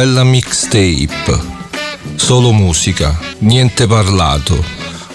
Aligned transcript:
Awella 0.00 0.24
Mixtape. 0.24 1.38
Solo 2.14 2.52
musica, 2.52 3.18
niente 3.40 3.86
parlato. 3.86 4.64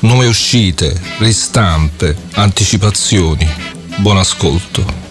Nuove 0.01 0.27
uscite, 0.27 1.01
ristampe, 1.17 2.15
anticipazioni. 2.33 3.49
Buon 3.97 4.17
ascolto. 4.17 5.04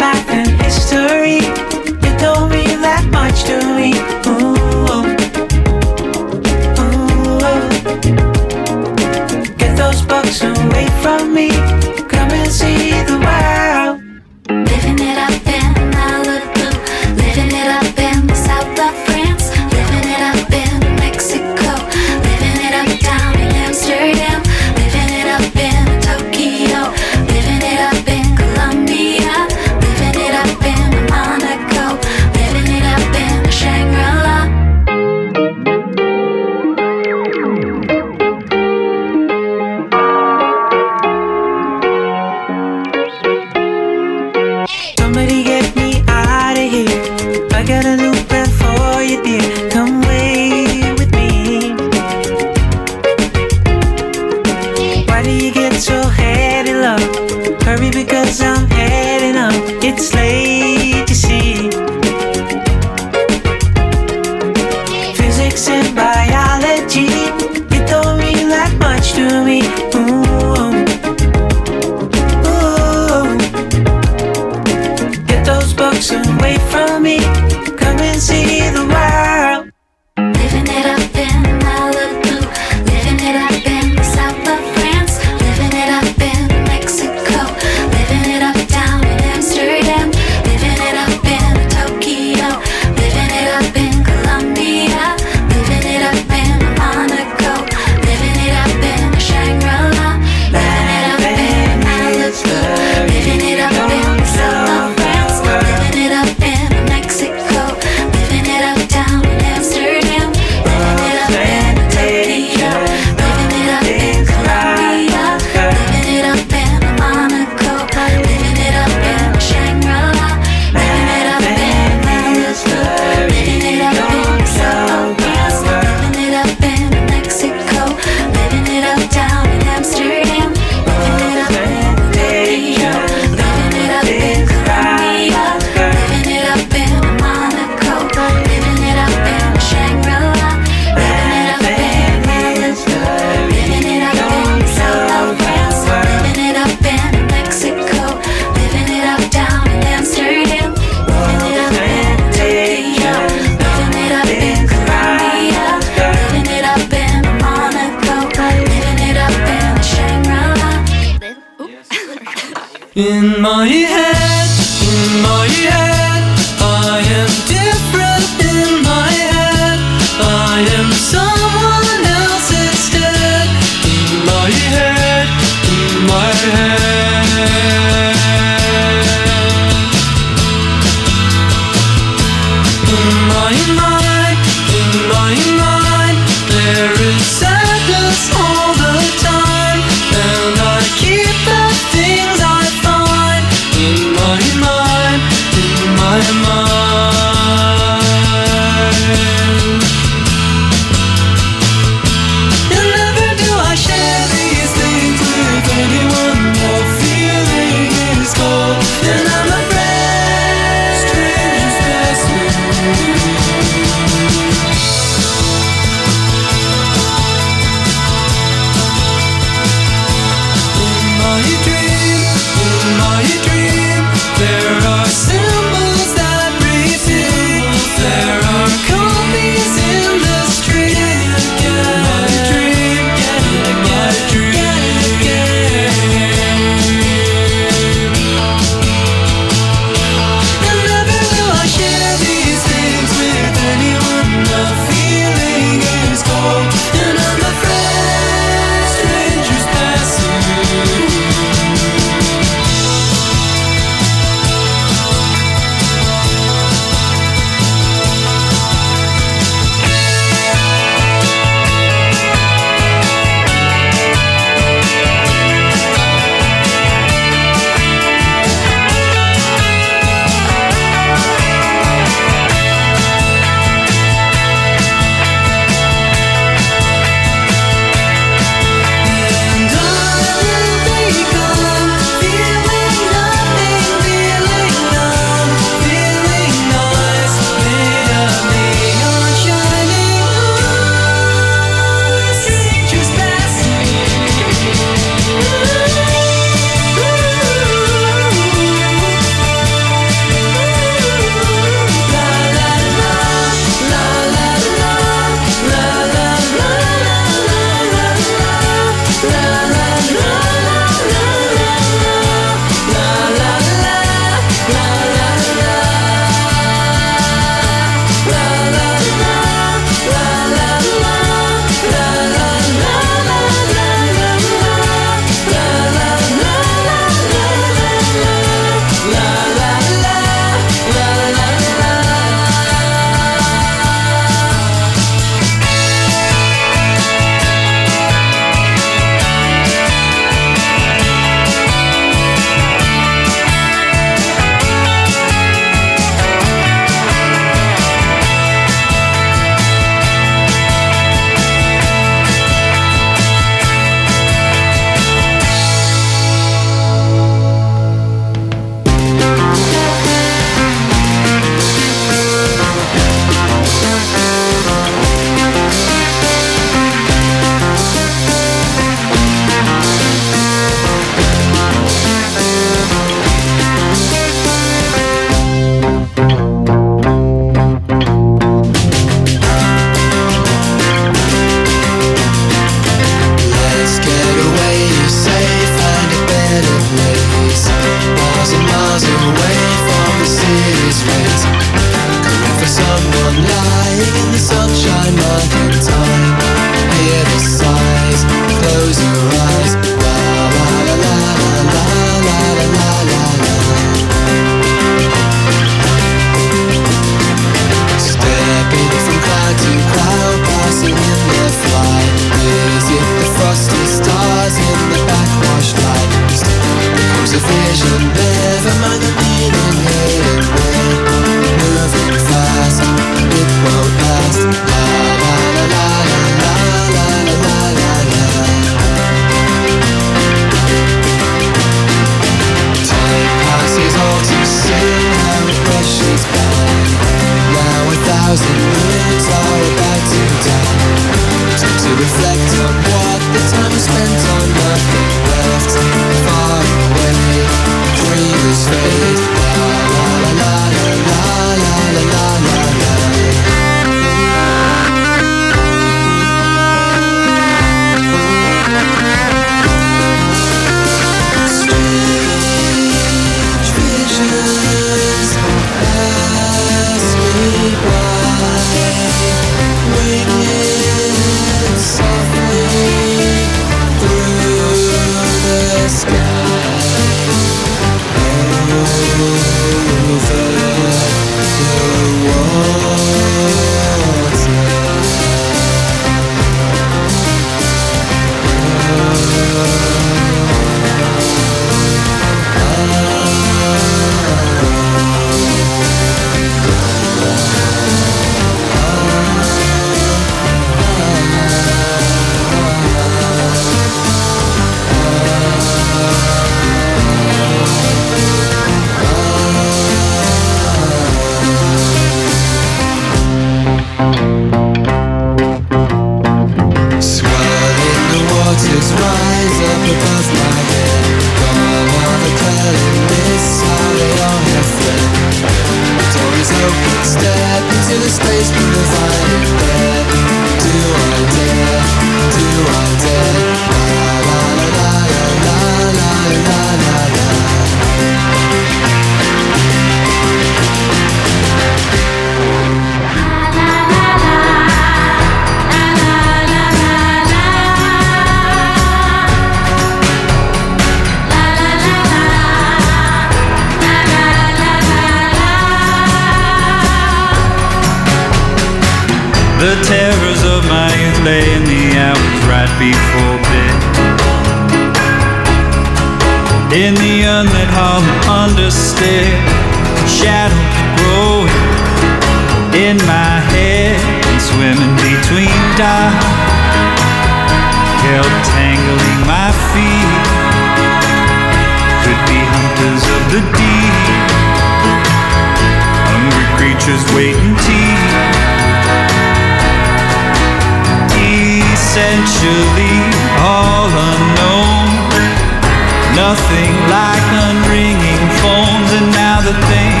Nothing 596.32 596.74
like 596.88 597.26
unringing 597.44 598.24
phones, 598.40 598.90
and 598.96 599.12
now 599.12 599.44
the 599.44 599.52
thing 599.68 600.00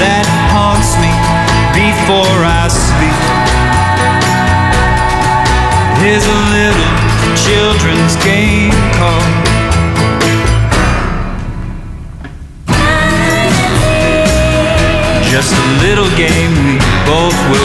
that 0.00 0.24
haunts 0.56 0.96
me 1.04 1.12
before 1.76 2.40
I 2.48 2.64
sleep 2.72 3.20
is 6.00 6.24
a 6.24 6.40
little 6.48 6.92
children's 7.36 8.16
game 8.24 8.72
called. 8.96 9.36
Just 15.28 15.52
a 15.52 15.66
little 15.84 16.08
game 16.16 16.56
we 16.64 16.80
both 17.04 17.36
will 17.52 17.63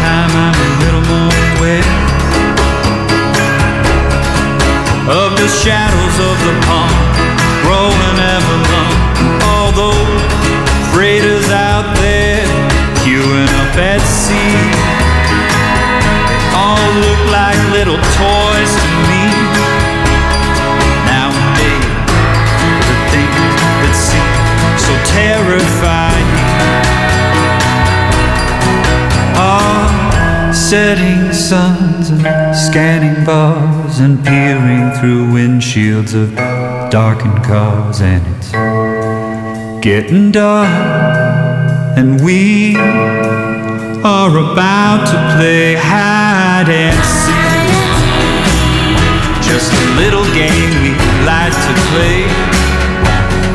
time 0.00 0.30
I'm 0.30 0.49
setting 30.70 31.32
suns 31.32 32.10
and 32.10 32.22
scanning 32.56 33.24
bars 33.24 33.98
and 33.98 34.24
peering 34.24 34.92
through 35.00 35.26
windshields 35.26 36.14
of 36.14 36.32
darkened 36.92 37.42
cars 37.42 38.00
and 38.00 38.24
it's 38.36 38.52
getting 39.84 40.30
dark 40.30 40.68
and 41.98 42.24
we 42.24 42.76
are 44.06 44.30
about 44.30 45.02
to 45.10 45.18
play 45.36 45.74
hide 45.74 46.68
and 46.68 47.02
seek. 47.18 47.74
Just 49.42 49.72
a 49.72 49.86
little 49.98 50.22
game 50.38 50.70
we 50.84 50.94
like 51.26 51.56
to 51.66 51.74
play. 51.90 52.22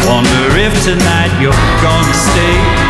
Wonder 0.04 0.60
if 0.60 0.74
tonight 0.84 1.32
you're 1.40 1.64
gonna 1.82 2.14
stay 2.14 2.85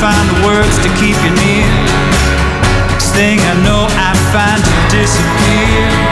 find 0.00 0.28
the 0.30 0.46
words 0.46 0.78
to 0.78 0.88
keep 0.94 1.16
you 1.24 1.30
near. 1.42 1.66
Next 2.90 3.10
thing 3.12 3.38
I 3.40 3.54
know, 3.64 3.86
I 3.90 4.14
find 4.32 4.62
you 4.62 5.00
disappear. 5.00 6.07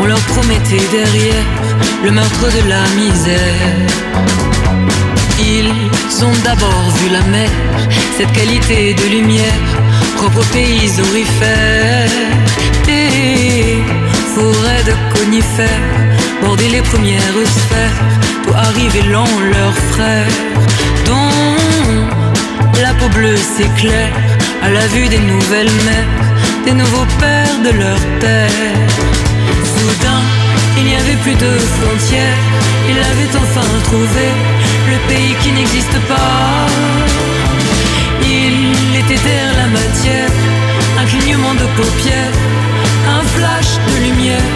On 0.00 0.06
leur 0.06 0.20
promettait 0.20 0.86
derrière 0.90 1.44
le 2.04 2.10
meurtre 2.10 2.46
de 2.56 2.68
la 2.68 2.82
misère. 3.00 3.74
Ils 5.38 6.24
ont 6.24 6.36
d'abord 6.44 6.90
vu 6.98 7.08
la 7.10 7.22
mer, 7.22 7.50
cette 8.16 8.32
qualité 8.32 8.94
de 8.94 9.06
lumière, 9.16 9.66
propre 10.16 10.44
pays 10.52 10.90
orifères, 11.00 12.10
des 12.86 13.82
forêts 14.34 14.84
de 14.84 14.94
conifères, 15.14 15.90
border 16.40 16.68
les 16.68 16.82
premières 16.82 17.40
sphères, 17.58 18.00
pour 18.44 18.56
arriver 18.56 19.02
lent 19.02 19.36
leurs 19.54 19.78
frères, 19.92 20.36
dont 21.06 22.82
la 22.82 22.94
peau 22.94 23.08
bleue 23.08 23.36
s'éclaire 23.36 24.12
à 24.62 24.70
la 24.70 24.86
vue 24.88 25.08
des 25.08 25.20
nouvelles 25.20 25.74
mers, 25.88 26.24
des 26.64 26.72
nouveaux 26.72 27.06
pères 27.20 27.58
de 27.64 27.70
leur 27.78 27.98
terre. 28.20 28.76
Soudain, 29.74 30.22
il 30.78 30.84
n'y 30.84 30.94
avait 30.94 31.18
plus 31.22 31.34
de 31.34 31.52
frontières, 31.76 32.38
il 32.88 32.98
avait 32.98 33.32
enfin 33.42 33.68
trouvé 33.84 34.26
le 34.92 34.98
pays 35.08 35.34
qui 35.42 35.52
n'existe 35.52 35.98
pas. 36.08 36.66
Il 38.22 38.96
était 39.00 39.20
derrière 39.26 39.54
la 39.62 39.68
matière, 39.78 40.30
un 41.00 41.04
clignement 41.04 41.54
de 41.54 41.66
paupières, 41.76 42.36
un 43.16 43.22
flash 43.34 43.70
de 43.88 43.94
lumière. 44.06 44.50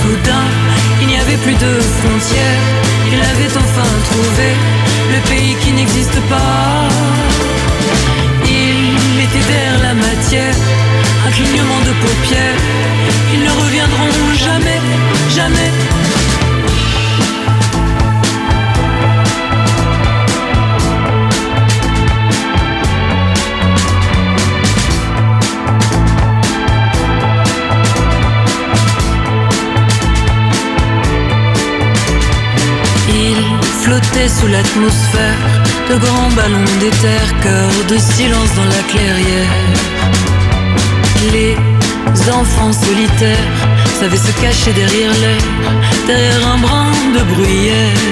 Soudain, 0.00 0.46
il 1.00 1.08
n'y 1.08 1.18
avait 1.18 1.40
plus 1.44 1.54
de 1.66 1.72
frontières, 1.98 2.62
il 3.12 3.20
avait 3.32 3.52
enfin 3.62 3.90
trouvé 4.10 4.48
le 5.14 5.20
pays 5.28 5.56
qui 5.62 5.72
n'existe 5.72 6.20
pas. 6.28 7.35
Il 9.26 9.38
était 9.38 9.52
derrière 9.52 9.82
la 9.82 9.94
matière, 9.94 10.54
un 11.26 11.30
clignement 11.30 11.80
de 11.80 11.92
paupières. 12.00 12.60
Ils 13.34 13.42
ne 13.42 13.50
reviendront 13.50 14.34
jamais, 14.34 14.80
jamais. 15.34 15.72
flottait 33.82 34.28
sous 34.28 34.48
l'atmosphère 34.48 35.75
de 35.88 35.96
grands 35.96 36.30
ballons 36.34 36.64
d'éther, 36.80 37.22
cœur 37.42 37.70
de 37.88 37.98
silence 37.98 38.52
dans 38.54 38.64
la 38.64 38.82
clairière. 38.90 39.54
Les 41.32 41.56
enfants 42.30 42.72
solitaires 42.72 43.52
savaient 44.00 44.16
se 44.16 44.32
cacher 44.40 44.72
derrière 44.72 45.12
l'air, 45.22 45.42
derrière 46.06 46.48
un 46.54 46.58
brin 46.58 46.92
de 47.14 47.22
bruyère. 47.34 48.02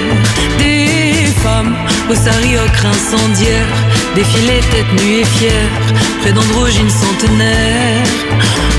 Des 0.57 1.25
femmes 1.43 1.75
aux 2.09 2.15
sariocres 2.15 2.85
incendiaires 2.85 3.77
défilaient 4.15 4.65
tête 4.71 4.91
nue 5.01 5.21
et 5.21 5.25
fières 5.25 5.75
près 6.21 6.31
d'androgynes 6.31 6.89
centenaires. 6.89 8.11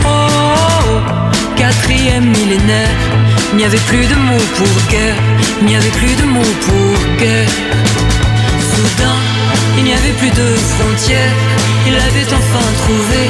Oh, 0.05 1.01
quatrième 1.57 2.27
millénaire 2.27 2.97
il 3.53 3.59
n'y 3.59 3.65
avait 3.65 3.87
plus 3.87 4.07
de 4.07 4.15
mots 4.15 4.49
pour 4.57 4.91
guerre, 4.91 5.15
n'y 5.63 5.77
avait 5.77 5.97
plus 6.01 6.15
de 6.15 6.25
mots 6.25 6.55
pour 6.67 7.17
guerre. 7.19 8.06
Soudain, 8.77 9.17
il 9.79 9.85
n'y 9.85 9.95
avait 9.95 10.17
plus 10.21 10.29
de 10.29 10.49
frontières, 10.75 11.33
il 11.87 11.95
avait 11.95 12.29
enfin 12.39 12.67
trouvé 12.83 13.23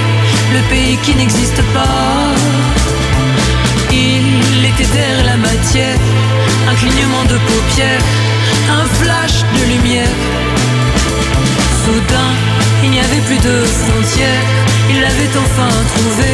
le 0.55 0.61
pays 0.69 0.97
qui 1.05 1.15
n'existe 1.15 1.63
pas. 1.73 2.35
Il 3.93 4.65
était 4.65 4.91
derrière 4.93 5.25
la 5.25 5.37
matière, 5.37 5.99
un 6.69 6.75
clignement 6.75 7.25
de 7.31 7.39
paupières, 7.51 8.05
un 8.79 8.87
flash 8.99 9.37
de 9.57 9.63
lumière. 9.73 10.17
Soudain, 11.85 12.31
il 12.83 12.91
n'y 12.91 12.99
avait 12.99 13.25
plus 13.29 13.39
de 13.39 13.57
frontières, 13.85 14.47
il 14.91 14.99
avait 14.99 15.33
enfin 15.45 15.73
trouvé 15.95 16.31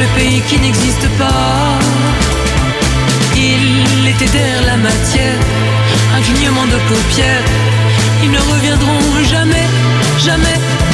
le 0.00 0.06
pays 0.18 0.40
qui 0.48 0.58
n'existe 0.58 1.08
pas. 1.22 1.78
Il 3.36 4.08
était 4.08 4.32
derrière 4.36 4.66
la 4.66 4.76
matière, 4.76 5.38
un 6.16 6.20
clignement 6.20 6.66
de 6.66 6.78
paupières. 6.90 7.69
Ils 8.22 8.30
ne 8.30 8.38
reviendront 8.38 9.24
jamais, 9.24 9.66
jamais. 10.18 10.89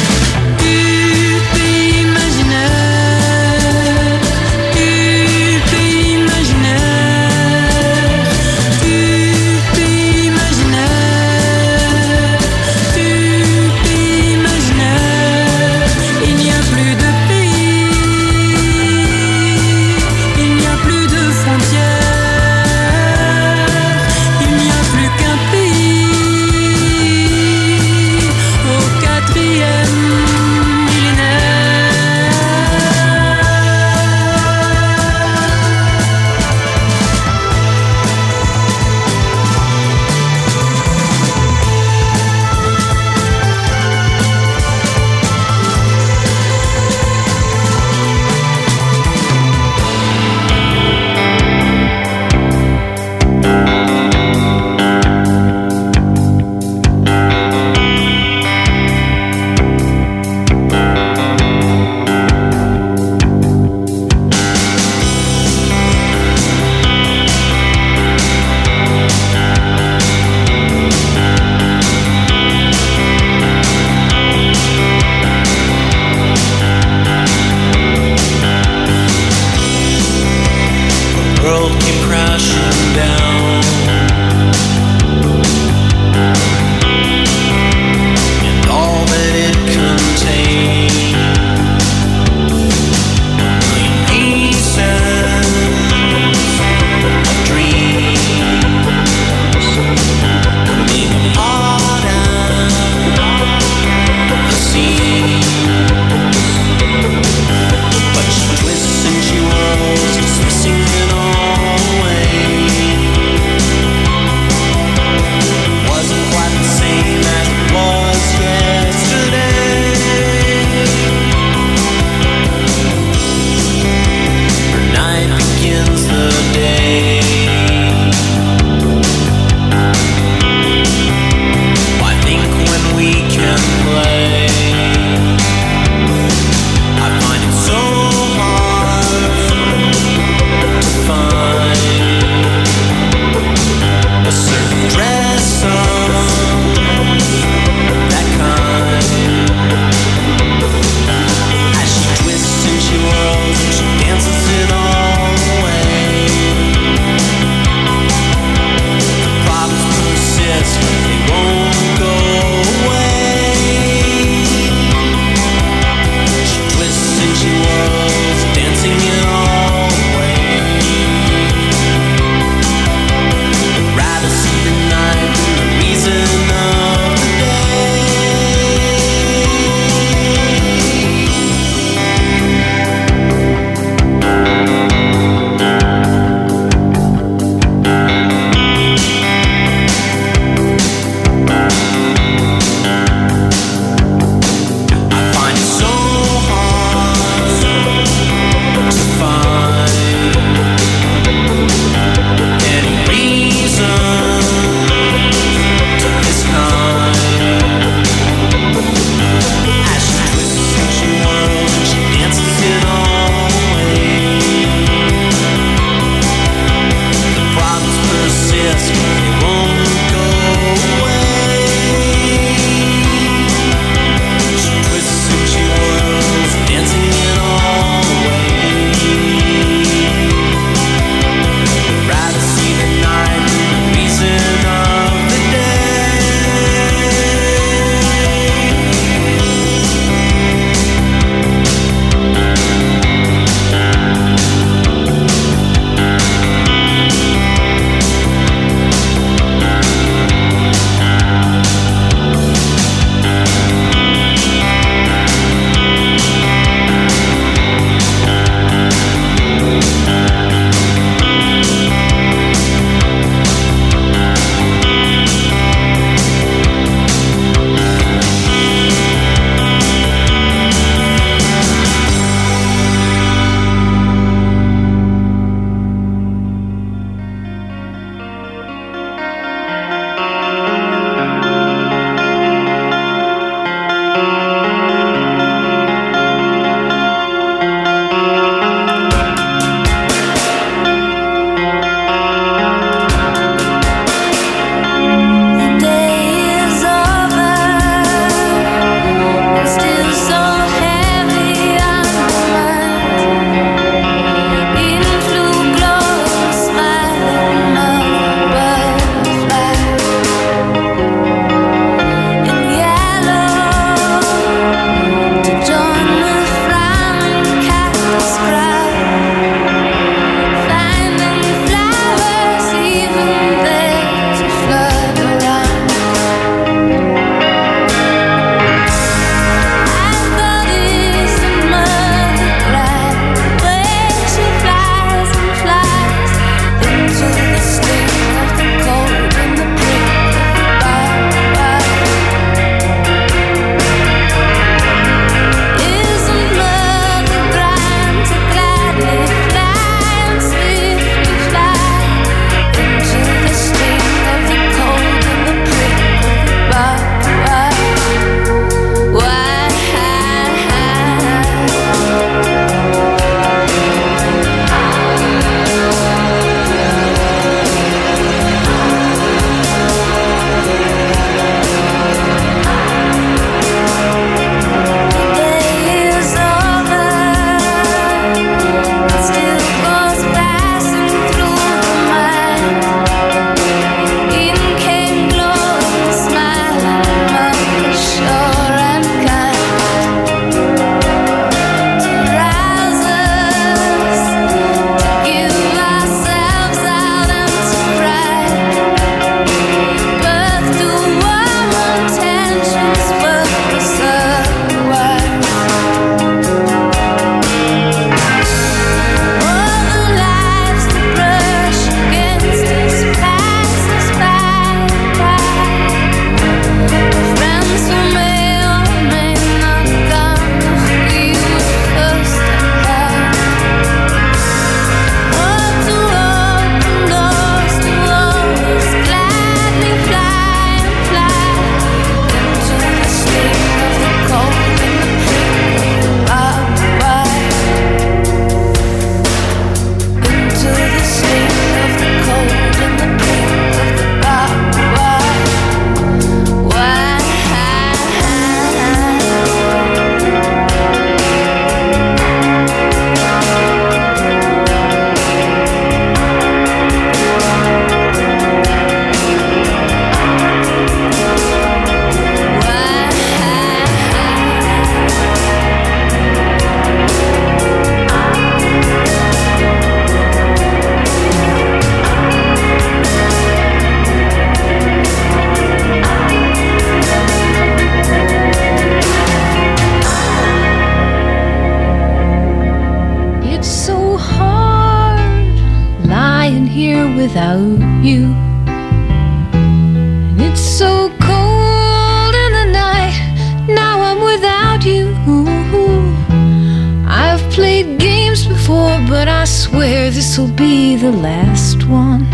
Before, 498.67 498.99
but 499.09 499.29
I 499.29 499.45
swear 499.45 500.11
this'll 500.11 500.51
be 500.51 500.97
the 500.97 501.13
last 501.13 501.87
one. 501.87 502.27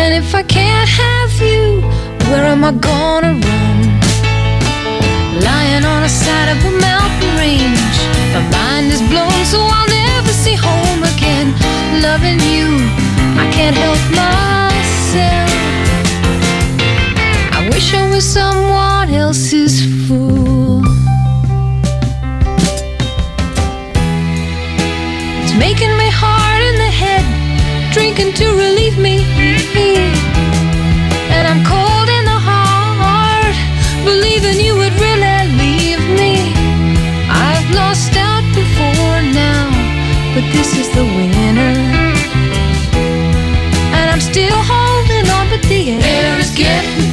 And 0.00 0.10
if 0.20 0.34
I 0.34 0.42
can't 0.42 0.90
have 1.04 1.32
you, 1.40 1.80
where 2.28 2.44
am 2.44 2.62
I 2.62 2.72
gonna 2.72 3.32
run? 3.46 3.78
Lying 5.48 5.84
on 5.92 6.02
the 6.02 6.12
side 6.24 6.48
of 6.54 6.58
a 6.70 6.74
mountain 6.88 7.32
range, 7.42 7.96
my 8.34 8.42
mind 8.56 8.92
is 8.92 9.02
blown, 9.10 9.40
so 9.52 9.58
I'll 9.76 9.88
never 10.04 10.32
see 10.44 10.56
home 10.68 11.02
again. 11.14 11.46
Loving 12.06 12.40
you, 12.54 12.68
I 13.42 13.46
can't 13.56 13.76
help 13.84 14.02
myself. 14.24 15.50
I 17.56 17.60
wish 17.72 17.94
I 17.94 18.04
was 18.10 18.24
someone 18.24 19.08
else's 19.08 19.74
fool. 20.06 20.37
Drinking 27.98 28.32
to 28.32 28.46
relieve 28.54 28.96
me. 28.96 29.16
And 31.34 31.44
I'm 31.50 31.62
cold 31.74 32.08
in 32.18 32.24
the 32.32 32.40
heart, 32.50 33.56
believing 34.04 34.56
you 34.64 34.76
would 34.80 34.94
really 35.06 35.40
leave 35.62 36.04
me. 36.20 36.32
I've 37.48 37.68
lost 37.74 38.14
out 38.16 38.44
before 38.54 39.20
now, 39.46 39.66
but 40.32 40.44
this 40.54 40.70
is 40.82 40.88
the 40.98 41.06
winner. 41.16 41.74
And 43.98 44.06
I'm 44.12 44.22
still 44.32 44.60
holding 44.72 45.26
on, 45.36 45.44
but 45.50 45.62
the 45.72 45.82
air 45.98 46.38
is 46.38 46.52
getting 46.54 47.07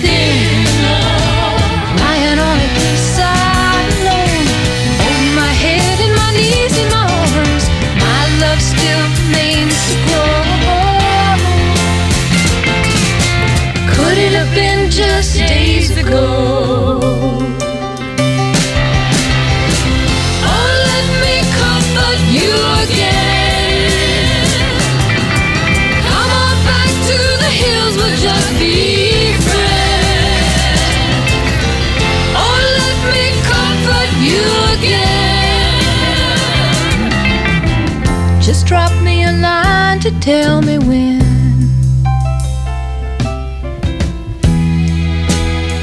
Just 38.46 38.68
drop 38.68 38.92
me 39.02 39.24
a 39.24 39.32
line 39.32 40.00
to 40.02 40.12
tell 40.20 40.62
me 40.62 40.78
when. 40.78 41.20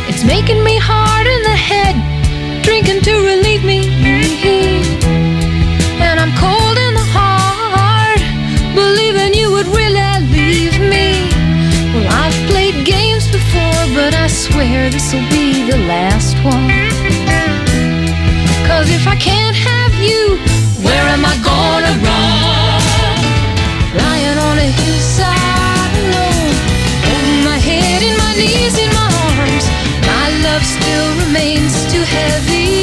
It's 0.08 0.22
making 0.22 0.62
me 0.62 0.78
hard 0.78 1.26
in 1.26 1.42
the 1.42 1.58
head, 1.70 1.96
drinking 2.62 3.00
to 3.02 3.14
relieve 3.30 3.64
me. 3.64 3.80
And 6.06 6.20
I'm 6.20 6.32
cold 6.38 6.78
in 6.86 6.94
the 6.94 7.08
heart, 7.18 8.22
believing 8.76 9.34
you 9.34 9.50
would 9.50 9.66
really 9.66 10.06
leave 10.30 10.78
me. 10.78 11.26
Well, 11.92 12.06
I've 12.22 12.48
played 12.48 12.86
games 12.86 13.26
before, 13.26 13.82
but 13.92 14.14
I 14.14 14.28
swear 14.28 14.88
this'll 14.88 15.28
be 15.30 15.68
the 15.68 15.78
last 15.78 16.36
one. 16.44 16.70
Cause 18.68 18.88
if 18.88 19.08
I 19.08 19.16
can't 19.16 19.56
where 20.92 21.08
am 21.16 21.24
I 21.24 21.36
gonna 21.50 21.94
run? 22.06 23.16
Lying 24.00 24.38
on 24.48 24.56
a 24.66 24.70
hillside 24.80 25.94
alone, 26.04 26.56
my 27.48 27.58
head 27.68 28.02
in 28.08 28.14
my 28.24 28.32
knees 28.40 28.76
in 28.84 28.90
my 29.00 29.08
arms. 29.26 29.64
My 30.12 30.26
love 30.46 30.64
still 30.76 31.08
remains 31.24 31.72
too 31.92 32.04
heavy. 32.16 32.81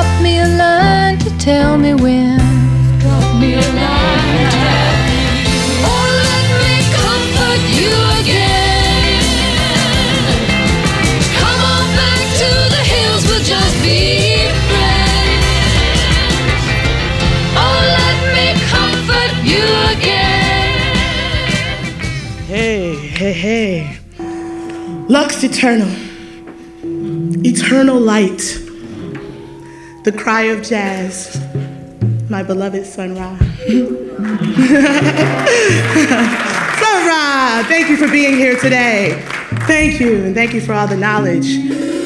Drop 0.00 0.22
me 0.22 0.38
a 0.38 0.48
line 0.48 1.18
to 1.18 1.30
tell 1.36 1.76
me 1.76 1.92
when. 1.92 2.38
Drop 3.00 3.34
me 3.38 3.52
a 3.52 3.56
line. 3.60 4.48
Oh, 5.84 6.06
let 6.24 6.46
me 6.62 6.74
comfort 6.96 7.62
you 7.80 7.92
again. 8.20 9.20
Come 11.38 11.60
on 11.74 11.84
back 12.00 12.22
to 12.40 12.48
the 12.74 12.82
hills, 12.92 13.22
we'll 13.26 13.44
just 13.44 13.76
be 13.82 14.48
friends. 14.70 15.44
Oh, 17.60 17.80
let 18.00 18.18
me 18.36 18.46
comfort 18.72 19.32
you 19.44 19.66
again. 19.92 20.80
Hey, 22.46 22.96
hey, 22.96 23.34
hey. 23.34 23.98
Lux 25.08 25.42
Aeterna. 25.44 25.88
Eternal 27.44 28.00
light. 28.00 28.59
The 30.02 30.12
cry 30.12 30.44
of 30.44 30.62
jazz. 30.62 31.38
My 32.30 32.42
beloved 32.42 32.86
Sun 32.86 33.16
Ra. 33.16 33.36
Sun 36.78 37.06
Ra, 37.06 37.62
thank 37.68 37.90
you 37.90 37.98
for 37.98 38.08
being 38.08 38.34
here 38.34 38.56
today. 38.56 39.22
Thank 39.66 40.00
you, 40.00 40.24
and 40.24 40.34
thank 40.34 40.54
you 40.54 40.62
for 40.62 40.72
all 40.72 40.86
the 40.86 40.96
knowledge 40.96 41.54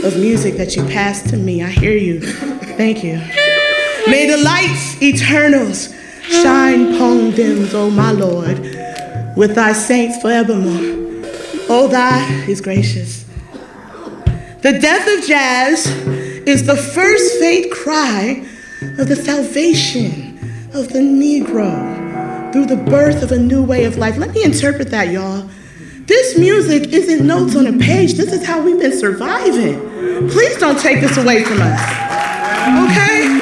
of 0.02 0.16
music 0.18 0.56
that 0.56 0.74
you 0.74 0.82
passed 0.86 1.28
to 1.28 1.36
me. 1.36 1.62
I 1.62 1.68
hear 1.68 1.96
you. 1.96 2.20
Thank 2.20 3.04
you. 3.04 3.18
May 4.08 4.26
the 4.28 4.38
lights 4.42 5.00
eternals 5.00 5.94
shine 6.22 6.96
upon 6.96 7.30
them, 7.30 7.68
O 7.74 7.90
my 7.90 8.10
Lord, 8.10 8.58
with 9.36 9.54
thy 9.54 9.72
saints 9.72 10.20
forevermore. 10.20 11.22
O 11.68 11.86
thy 11.86 12.24
is 12.48 12.60
gracious. 12.60 13.24
The 14.62 14.80
death 14.80 15.06
of 15.06 15.24
jazz 15.28 15.86
is 16.46 16.66
the 16.66 16.76
first 16.76 17.38
faint 17.38 17.72
cry 17.72 18.46
of 18.98 19.08
the 19.08 19.16
salvation 19.16 20.38
of 20.74 20.92
the 20.92 20.98
Negro 20.98 22.52
through 22.52 22.66
the 22.66 22.76
birth 22.76 23.22
of 23.22 23.32
a 23.32 23.38
new 23.38 23.62
way 23.62 23.84
of 23.84 23.96
life. 23.96 24.16
Let 24.16 24.30
me 24.30 24.44
interpret 24.44 24.90
that, 24.90 25.08
y'all. 25.08 25.48
This 26.06 26.38
music 26.38 26.92
isn't 26.92 27.26
notes 27.26 27.56
on 27.56 27.66
a 27.66 27.78
page. 27.78 28.14
This 28.14 28.32
is 28.32 28.44
how 28.44 28.60
we've 28.62 28.78
been 28.78 28.96
surviving. 28.96 30.28
Please 30.28 30.58
don't 30.58 30.78
take 30.78 31.00
this 31.00 31.16
away 31.16 31.42
from 31.44 31.58
us. 31.62 31.80
Okay? 32.90 33.40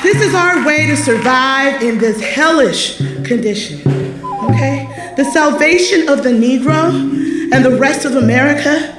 This 0.00 0.22
is 0.22 0.34
our 0.34 0.64
way 0.64 0.86
to 0.86 0.96
survive 0.96 1.82
in 1.82 1.98
this 1.98 2.20
hellish 2.20 2.98
condition. 3.24 3.80
Okay? 4.44 5.14
The 5.16 5.24
salvation 5.24 6.08
of 6.08 6.22
the 6.22 6.30
Negro 6.30 6.90
and 7.52 7.64
the 7.64 7.76
rest 7.78 8.04
of 8.04 8.14
America. 8.14 8.95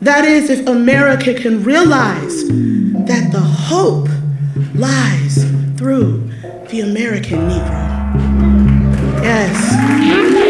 That 0.00 0.24
is, 0.24 0.48
if 0.48 0.66
America 0.66 1.34
can 1.34 1.62
realize 1.62 2.44
that 2.48 3.30
the 3.32 3.40
hope 3.40 4.08
lies 4.74 5.44
through 5.76 6.30
the 6.70 6.80
American 6.80 7.40
Negro. 7.40 9.22
Yes. 9.22 10.49